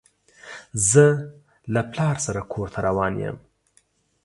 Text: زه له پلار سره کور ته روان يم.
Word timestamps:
زه 0.89 1.05
له 1.73 1.81
پلار 1.91 2.15
سره 2.25 2.41
کور 2.51 2.67
ته 2.73 2.79
روان 2.87 3.13
يم. 3.23 3.37